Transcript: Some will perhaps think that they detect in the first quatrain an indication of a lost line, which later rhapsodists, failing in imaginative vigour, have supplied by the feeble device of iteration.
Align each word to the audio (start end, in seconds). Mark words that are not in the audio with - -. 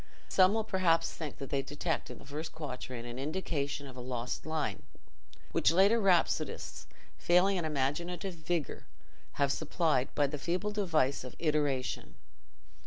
Some 0.29 0.55
will 0.55 0.63
perhaps 0.63 1.13
think 1.13 1.37
that 1.37 1.51
they 1.51 1.61
detect 1.61 2.09
in 2.09 2.17
the 2.17 2.25
first 2.25 2.53
quatrain 2.53 3.05
an 3.05 3.19
indication 3.19 3.85
of 3.85 3.95
a 3.95 3.99
lost 4.01 4.47
line, 4.47 4.81
which 5.51 5.69
later 5.71 5.99
rhapsodists, 5.99 6.87
failing 7.19 7.57
in 7.57 7.65
imaginative 7.65 8.33
vigour, 8.33 8.87
have 9.33 9.51
supplied 9.51 10.09
by 10.15 10.25
the 10.25 10.39
feeble 10.39 10.71
device 10.71 11.23
of 11.23 11.35
iteration. 11.37 12.15